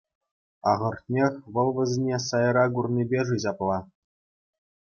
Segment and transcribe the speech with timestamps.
[0.71, 3.77] Ахӑртнех, вӑл вӗсене сайра курнипе-ши ҫапла.